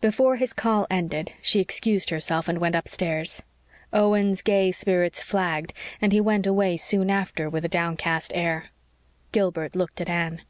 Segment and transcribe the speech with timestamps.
[0.00, 3.44] Before his call ended she excused herself and went upstairs.
[3.92, 8.70] Owen's gay spirits flagged and he went away soon after with a downcast air.
[9.30, 10.42] Gilbert looked at Anne.